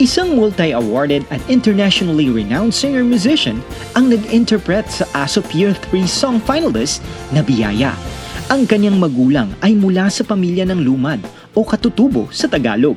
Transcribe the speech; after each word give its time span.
Isang 0.00 0.32
multi-awarded 0.32 1.28
at 1.28 1.44
internationally 1.52 2.32
renowned 2.32 2.72
singer-musician 2.72 3.60
ang 3.92 4.08
nag-interpret 4.08 4.88
sa 4.88 5.04
ASOP 5.12 5.52
Year 5.52 5.76
3 5.92 6.08
song 6.08 6.40
finalist 6.40 7.04
na 7.36 7.44
Biyaya. 7.44 7.92
Ang 8.48 8.64
kanyang 8.64 8.96
magulang 8.96 9.52
ay 9.60 9.76
mula 9.76 10.08
sa 10.08 10.24
pamilya 10.24 10.64
ng 10.64 10.80
lumad 10.88 11.20
o 11.52 11.60
katutubo 11.68 12.32
sa 12.32 12.48
Tagalog. 12.48 12.96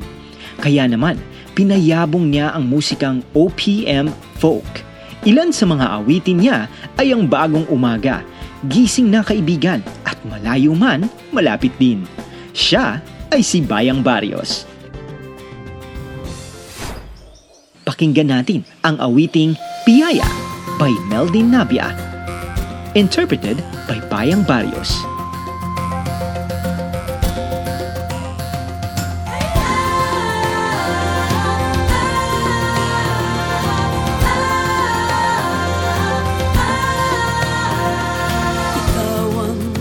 Kaya 0.64 0.88
naman, 0.88 1.20
pinayabong 1.52 2.32
niya 2.32 2.56
ang 2.56 2.72
musikang 2.72 3.20
OPM 3.36 4.08
folk. 4.40 4.64
Ilan 5.28 5.52
sa 5.52 5.68
mga 5.68 6.00
awitin 6.00 6.40
niya 6.40 6.72
ay 6.96 7.12
ang 7.12 7.28
Bagong 7.28 7.68
Umaga, 7.68 8.24
Gising 8.72 9.12
na 9.12 9.28
Kaibigan 9.28 9.84
at 10.08 10.16
Malayo 10.24 10.72
Man, 10.72 11.12
Malapit 11.36 11.76
Din. 11.76 12.08
Siya 12.56 13.04
ay 13.28 13.44
si 13.44 13.60
Bayang 13.60 14.00
Barrios. 14.00 14.72
Pakinggan 18.04 18.36
natin 18.36 18.68
ang 18.84 19.00
awiting 19.00 19.56
Piyaya 19.88 20.28
by 20.76 20.92
Meldin 21.08 21.56
Navia. 21.56 21.96
Interpreted 23.00 23.64
by 23.88 23.96
Bayang 24.12 24.44
Barrios. 24.44 24.92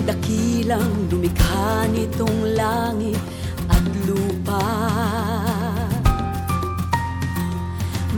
Dakilang 0.07 1.11
lumikha 1.11 1.91
nitong 1.91 2.55
langit 2.55 3.19
at 3.67 3.83
lupa 4.07 4.92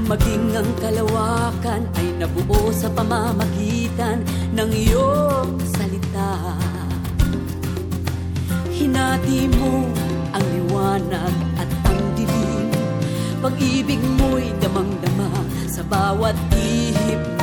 Maging 0.05 0.53
ang 0.53 0.69
kalawakan 0.85 1.89
ay 1.97 2.09
nabuo 2.21 2.69
sa 2.77 2.93
pamamagitan 2.93 4.21
ng 4.53 4.69
iyong 4.69 5.57
salita. 5.65 6.61
Hinati 8.69 9.49
mo 9.57 9.89
ang 10.37 10.45
liwanag 10.45 11.35
at 11.57 11.71
ang 11.89 12.05
dilim. 12.21 12.69
Pag-ibig 13.41 14.01
mo'y 14.21 14.53
damang-dama 14.61 15.33
sa 15.73 15.81
bawat 15.89 16.37
ihip 16.53 17.35